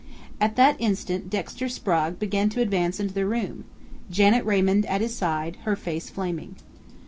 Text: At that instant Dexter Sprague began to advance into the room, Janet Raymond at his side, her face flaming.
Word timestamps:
At 0.39 0.55
that 0.55 0.77
instant 0.79 1.29
Dexter 1.29 1.69
Sprague 1.69 2.17
began 2.17 2.49
to 2.49 2.59
advance 2.61 2.99
into 2.99 3.13
the 3.13 3.27
room, 3.27 3.65
Janet 4.09 4.43
Raymond 4.43 4.87
at 4.87 4.99
his 4.99 5.13
side, 5.13 5.57
her 5.61 5.75
face 5.75 6.09
flaming. 6.09 6.55